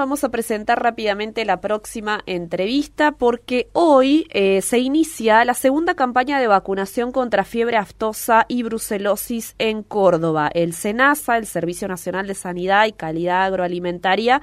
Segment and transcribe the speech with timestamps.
[0.00, 6.40] vamos a presentar rápidamente la próxima entrevista porque hoy eh, se inicia la segunda campaña
[6.40, 10.50] de vacunación contra fiebre aftosa y brucelosis en Córdoba.
[10.54, 14.40] El SENASA, el Servicio Nacional de Sanidad y Calidad Agroalimentaria,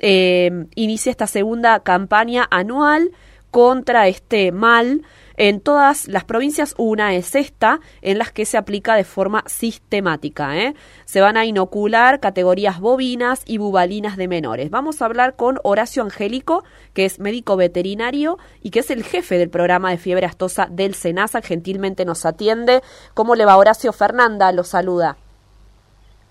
[0.00, 3.12] eh, inicia esta segunda campaña anual
[3.56, 5.00] contra este mal
[5.38, 6.74] en todas las provincias.
[6.76, 10.58] Una es esta, en las que se aplica de forma sistemática.
[10.58, 10.74] ¿eh?
[11.06, 14.68] Se van a inocular categorías bovinas y bubalinas de menores.
[14.68, 19.38] Vamos a hablar con Horacio Angélico, que es médico veterinario y que es el jefe
[19.38, 21.40] del programa de fiebre astosa del SENASA.
[21.40, 22.82] Gentilmente nos atiende.
[23.14, 24.52] ¿Cómo le va Horacio Fernanda?
[24.52, 25.16] Lo saluda.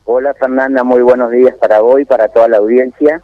[0.03, 3.23] Hola Fernanda, muy buenos días para hoy, para toda la audiencia.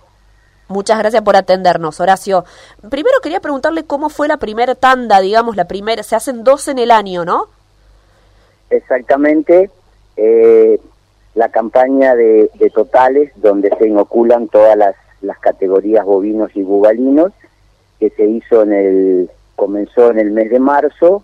[0.71, 2.45] Muchas gracias por atendernos, Horacio.
[2.89, 6.79] Primero quería preguntarle cómo fue la primera tanda, digamos, la primera, se hacen dos en
[6.79, 7.47] el año, ¿no?
[8.69, 9.69] Exactamente,
[10.15, 10.79] eh,
[11.35, 17.33] la campaña de, totales, donde se inoculan todas las, las categorías bovinos y bubalinos,
[17.99, 21.23] que se hizo en el, comenzó en el mes de marzo,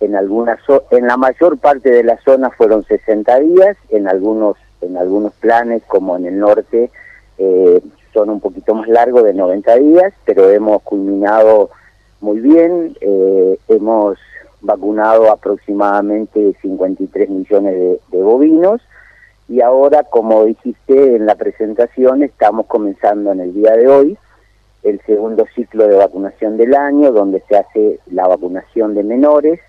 [0.00, 4.98] en algunas, en la mayor parte de la zona fueron 60 días, en algunos, en
[4.98, 6.90] algunos planes, como en el norte,
[7.38, 7.80] eh,
[8.16, 11.68] son un poquito más largos de 90 días, pero hemos culminado
[12.22, 14.16] muy bien, eh, hemos
[14.62, 18.80] vacunado aproximadamente 53 millones de, bovinos
[19.50, 24.18] y ahora, como dijiste en la presentación, estamos comenzando en el día de hoy
[24.82, 29.60] el segundo ciclo de vacunación del año, donde se hace la vacunación de menores,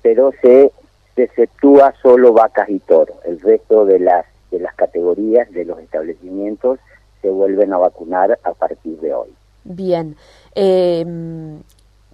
[0.00, 0.72] pero se,
[1.16, 3.16] exceptúa solo vacas y toros.
[3.26, 6.78] El resto de las, de las categorías de los establecimientos
[7.24, 9.30] se vuelven a vacunar a partir de hoy.
[9.64, 10.14] Bien.
[10.54, 11.02] Eh,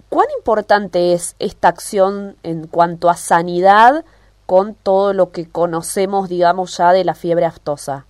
[0.07, 4.05] ¿Cuán importante es esta acción en cuanto a sanidad
[4.45, 8.05] con todo lo que conocemos, digamos, ya de la fiebre aftosa?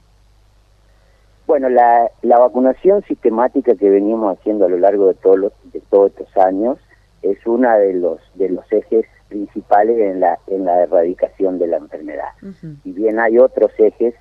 [1.47, 5.81] Bueno, la, la vacunación sistemática que venimos haciendo a lo largo de, todos los, de
[5.89, 6.77] todos estos años
[7.23, 11.77] es una de los, de los ejes principales en la, en la erradicación de la
[11.77, 12.29] enfermedad.
[12.83, 14.13] Y bien hay otros ejes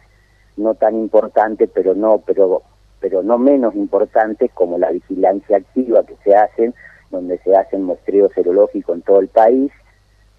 [0.56, 2.62] no tan importantes, pero no, pero
[3.00, 6.74] pero no menos importantes como la vigilancia activa que se hacen,
[7.10, 9.72] donde se hacen muestreos serológicos en todo el país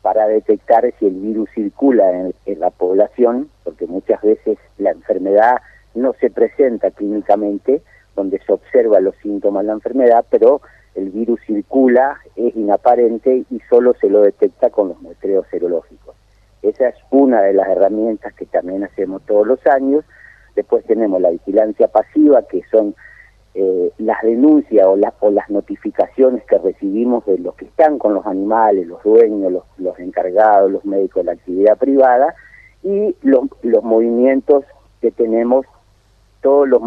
[0.02, 2.12] para detectar si el virus circula
[2.46, 5.58] en, la población, porque muchas veces la enfermedad
[5.94, 7.82] no se presenta clínicamente,
[8.16, 10.62] donde se observan los síntomas de la enfermedad, pero
[10.96, 16.16] el virus circula, es inaparente y solo se lo detecta con los muestreos serológicos.
[16.62, 20.04] Esa es una de las herramientas que también hacemos todos los años
[20.56, 22.96] Después tenemos la vigilancia pasiva, que son
[23.54, 28.26] eh, las denuncias o, o las notificaciones que recibimos de los que están con los
[28.26, 32.34] animales, los dueños, los, encargados, los médicos de la actividad privada,
[32.82, 34.64] y los, los movimientos
[35.02, 35.66] que tenemos,
[36.42, 36.82] todos los,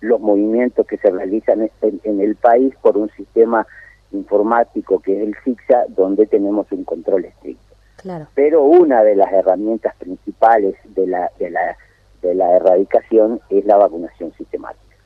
[0.00, 3.66] los movimientos que se realizan en, el país por un sistema
[4.10, 7.74] informático que es el FIXA, donde tenemos un control estricto.
[7.96, 8.26] Claro.
[8.34, 11.76] Pero una de las herramientas principales de la, de la
[12.22, 14.96] de la erradicación es la vacunación sistemática.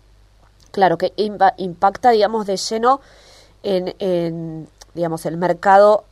[0.71, 3.01] Claro, que impacta, digamos, de lleno
[3.63, 6.05] en, digamos, el mercado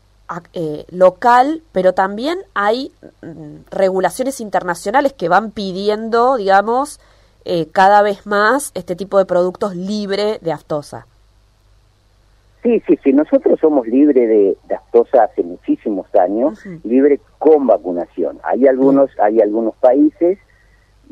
[0.54, 2.90] eh, local, pero también hay
[3.22, 6.98] mm, regulaciones internacionales que van pidiendo, digamos,
[7.44, 11.06] eh, cada vez más este tipo de productos libre de aftosa.
[12.62, 18.40] Sí, sí, sí, nosotros somos libres de, aftosa hace muchísimos años, libre con vacunación.
[18.42, 20.38] Hay algunos, hay algunos países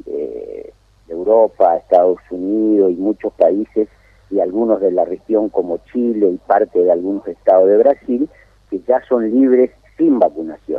[0.05, 0.73] de,
[1.09, 3.89] Europa, Estados Unidos y muchos países
[4.31, 8.31] y algunos de la región como Chile y parte de algunos estados de Brasil
[8.71, 10.79] que ya son libres sin vacunación.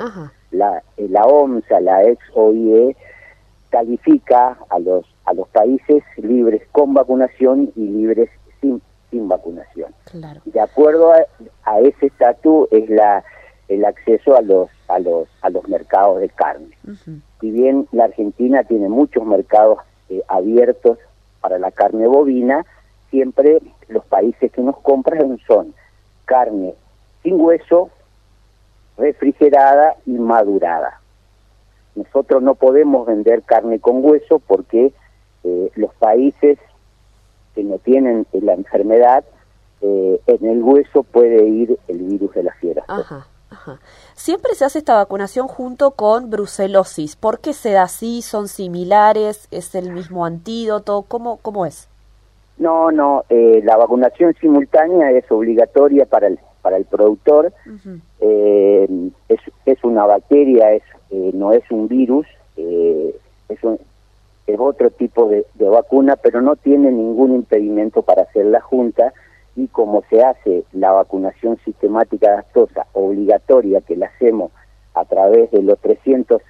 [0.50, 2.96] La, eh, la OMSA, la ex OIE,
[3.74, 8.30] califica a los, a los países libres con vacunación y libres
[8.62, 9.94] sin, sin vacunación.
[10.45, 13.24] De acuerdo a, ese estatus es la
[13.68, 16.78] el acceso a los a los a los mercados de carne.
[17.43, 20.97] Si bien la Argentina tiene muchos mercados eh, abiertos
[21.41, 22.65] para la carne bovina,
[23.09, 25.73] siempre los países que nos compran son
[26.23, 26.73] carne
[27.21, 27.89] sin hueso,
[28.97, 31.01] refrigerada y madurada.
[31.95, 34.94] Nosotros no podemos vender carne con hueso porque
[35.44, 36.57] eh, los países
[37.56, 39.25] que no tienen la enfermedad,
[39.81, 42.53] eh, en el hueso puede ir el virus de la
[43.55, 43.79] fiera.
[44.15, 47.15] Siempre se hace esta vacunación junto con brucelosis.
[47.15, 48.21] ¿Por qué se da así?
[48.21, 49.47] ¿Son similares?
[49.51, 51.03] ¿Es el mismo antídoto?
[51.07, 51.88] ¿Cómo, cómo es?
[52.57, 53.23] No, no.
[53.29, 57.51] Eh, la vacunación simultánea es obligatoria para el, para el productor.
[58.19, 62.27] Eh, es, es una bacteria, es, eh, no es un virus.
[62.56, 63.59] es,
[64.45, 69.13] es otro tipo de, vacuna, pero no tiene ningún impedimento para hacer la junta
[69.55, 74.51] y como se hace la vacunación sistemática de aftosa obligatoria que la hacemos
[74.94, 76.41] a través de los 300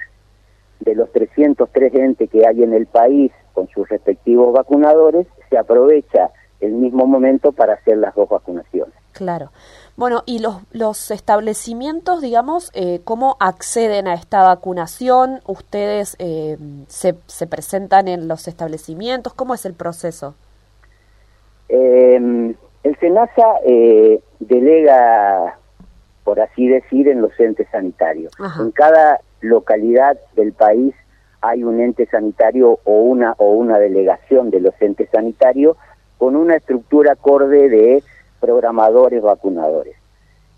[0.80, 6.32] de los 303 entes que hay en el país con sus respectivos vacunadores, se aprovecha
[6.60, 8.94] el mismo momento para hacer las dos vacunaciones.
[9.14, 9.52] Claro.
[9.96, 15.40] Bueno, y los, los establecimientos, digamos, eh, ¿cómo acceden a esta vacunación?
[15.46, 16.58] ¿Ustedes eh,
[16.88, 19.34] se, se, presentan en los establecimientos?
[19.34, 20.34] ¿Cómo es el proceso?
[21.70, 25.58] Em, el SENASA eh, delega,
[26.24, 28.34] por así decir, en los entes sanitarios.
[28.60, 30.94] En cada localidad del país
[31.42, 35.78] hay un ente sanitario o una, o una delegación de los entes sanitarios
[36.18, 38.04] con una estructura acorde de
[38.40, 39.96] programadores vacunadores.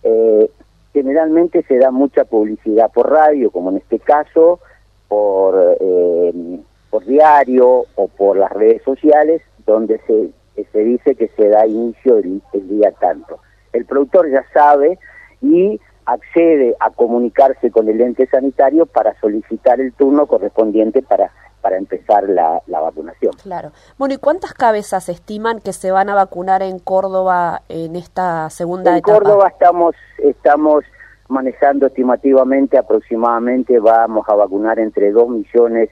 [0.03, 0.49] Eh,
[0.93, 4.59] generalmente se da mucha publicidad por radio, como en este caso,
[5.07, 10.29] por, eh, por diario o por las redes sociales, donde se,
[10.63, 13.39] se dice que se da inicio el, el día tanto.
[13.73, 14.97] El productor ya sabe
[15.41, 21.31] y accede a comunicarse con el ente sanitario para solicitar el turno correspondiente para
[21.65, 23.33] para empezar la, vacunación.
[23.41, 23.71] Claro.
[23.97, 28.95] Bueno, ¿y cuántas cabezas estiman que se van a vacunar en Córdoba en esta segunda
[28.95, 29.17] etapa?
[29.17, 30.83] En Córdoba estamos, estamos
[31.27, 35.89] manejando estimativamente, aproximadamente vamos a vacunar entre 2 millones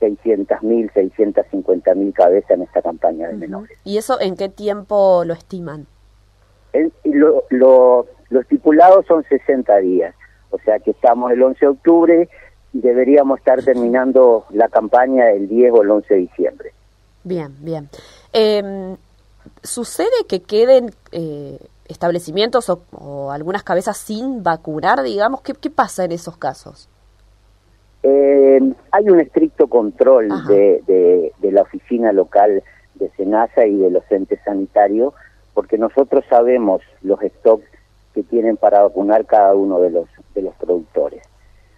[0.00, 3.78] 600 mil, 650 mil cabezas en esta campaña de menores.
[3.84, 5.86] ¿Y eso en qué tiempo lo estiman?
[7.04, 10.14] lo, lo, lo estipulado son 60 días,
[10.50, 12.28] o sea que estamos el 11 de octubre,
[12.72, 16.72] deberíamos estar terminando la campaña el 10 o el 11 de diciembre.
[17.24, 17.88] Bien, bien.
[18.32, 18.96] Eh,
[19.62, 25.40] ¿Sucede que queden eh, establecimientos o, algunas cabezas sin vacunar, digamos?
[25.40, 26.88] ¿Qué, qué pasa en esos casos?
[28.10, 28.60] Eh,
[28.90, 32.62] hay un estricto control de, de, de, la oficina local
[32.94, 35.12] de SENASA y de los entes sanitarios,
[35.52, 37.66] porque nosotros sabemos los stocks
[38.14, 41.22] que tienen para vacunar cada uno de los, de los productores.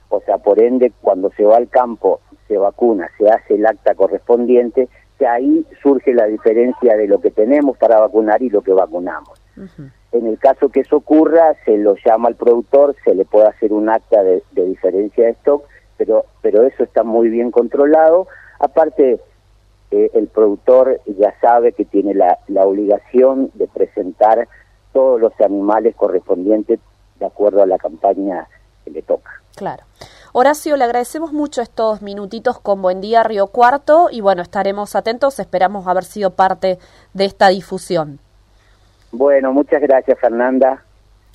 [0.08, 3.94] O sea, por ende, cuando se va al campo, se vacuna, se hace el acta
[3.94, 4.88] correspondiente,
[5.18, 9.40] que ahí surge la diferencia de lo que tenemos para vacunar y lo que vacunamos.
[10.12, 13.72] En el caso que eso ocurra, se lo llama al productor, se le puede hacer
[13.72, 15.64] un acta de, diferencia de stock,
[16.00, 18.26] pero, pero eso está muy bien controlado.
[18.58, 19.20] Aparte,
[19.91, 24.49] eh, el productor ya sabe que tiene la, la obligación de presentar
[24.94, 26.81] todos los animales correspondientes
[27.19, 28.49] de acuerdo a la campaña
[28.82, 29.31] que le toca.
[29.56, 29.85] Claro.
[30.32, 35.38] Horacio, le agradecemos mucho estos minutitos con Buen Día Río Cuarto y bueno, estaremos atentos,
[35.38, 36.79] esperamos haber sido parte
[37.12, 38.20] de esta difusión.
[39.12, 40.82] Bueno, muchas gracias Fernanda.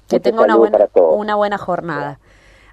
[0.08, 2.20] Que tenga una buena, una buena jornada.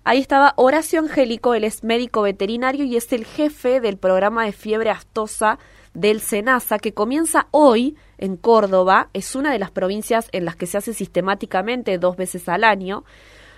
[0.05, 4.51] Ahí estaba Horacio Angélico, él es médico veterinario y es el jefe del programa de
[4.51, 5.61] fiebre aftosa
[5.95, 9.11] del SENASA que comienza hoy en Córdoba.
[9.13, 13.05] Es una de las provincias en las que se hace sistemáticamente dos veces al año.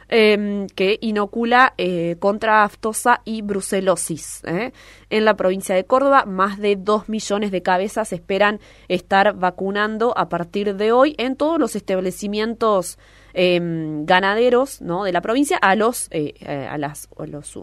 [0.09, 4.43] Em, que inocula eh, contra aftosa y brucelosis.
[4.45, 4.73] ¿eh?
[5.09, 10.29] En la provincia de Córdoba, más de dos millones de cabezas esperan estar vacunando a
[10.29, 12.99] partir de hoy en todos los establecimientos
[13.33, 16.35] em, ganaderos de la provincia a los, eh,
[16.69, 17.59] a las, los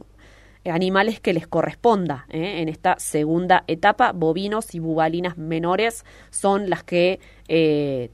[0.65, 4.13] animales que les corresponda en esta segunda etapa.
[4.13, 7.19] Bovinos y bubalinas menores son las que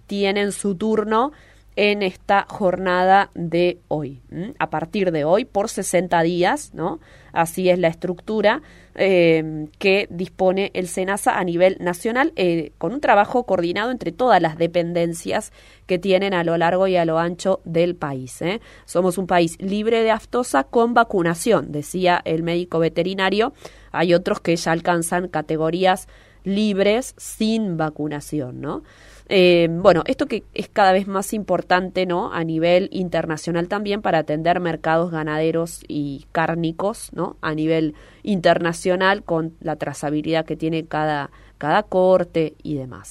[0.06, 1.32] tienen su turno
[1.78, 4.20] en esta jornada de hoy.
[4.58, 7.00] A partir de hoy, por 60 días, ¿no?
[7.32, 8.64] Así es la estructura
[8.96, 14.42] eh, que dispone el SENASA a nivel nacional, eh, con un trabajo coordinado entre todas
[14.42, 15.54] las dependencias
[15.86, 18.42] que tienen a lo largo y a lo ancho del país.
[18.42, 18.60] ¿eh?
[18.86, 23.54] Somos un país libre de aftosa con vacunación, decía el médico veterinario.
[23.92, 26.08] Hay otros que ya alcanzan categorías
[26.48, 28.84] libres sin vacunación, ¿no?
[29.30, 32.32] Eh, bueno, esto que es cada vez más importante, ¿no?
[32.32, 37.36] A nivel internacional también para atender mercados ganaderos y cárnicos, ¿no?
[37.42, 43.06] A nivel internacional con la trazabilidad que tiene cada, cada corte y demás.